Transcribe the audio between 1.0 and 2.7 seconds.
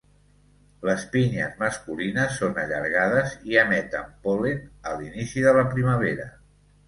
pinyes masculines són